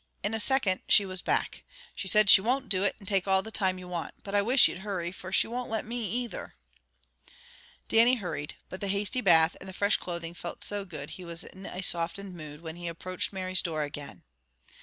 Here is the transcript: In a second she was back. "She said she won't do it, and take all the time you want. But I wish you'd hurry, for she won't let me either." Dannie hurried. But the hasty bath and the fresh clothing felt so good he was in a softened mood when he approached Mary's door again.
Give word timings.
In 0.23 0.33
a 0.33 0.39
second 0.39 0.81
she 0.87 1.05
was 1.05 1.21
back. 1.21 1.63
"She 1.93 2.07
said 2.07 2.27
she 2.27 2.41
won't 2.41 2.69
do 2.69 2.81
it, 2.83 2.95
and 2.97 3.07
take 3.07 3.27
all 3.27 3.43
the 3.43 3.51
time 3.51 3.77
you 3.77 3.87
want. 3.87 4.15
But 4.23 4.33
I 4.33 4.41
wish 4.41 4.67
you'd 4.67 4.79
hurry, 4.79 5.11
for 5.11 5.31
she 5.31 5.45
won't 5.45 5.69
let 5.69 5.85
me 5.85 6.03
either." 6.23 6.55
Dannie 7.87 8.15
hurried. 8.15 8.55
But 8.67 8.81
the 8.81 8.87
hasty 8.87 9.21
bath 9.21 9.55
and 9.59 9.69
the 9.69 9.73
fresh 9.73 9.97
clothing 9.97 10.33
felt 10.33 10.63
so 10.63 10.85
good 10.85 11.11
he 11.11 11.23
was 11.23 11.43
in 11.43 11.67
a 11.67 11.83
softened 11.83 12.33
mood 12.35 12.61
when 12.61 12.77
he 12.77 12.87
approached 12.87 13.31
Mary's 13.31 13.61
door 13.61 13.83
again. 13.83 14.23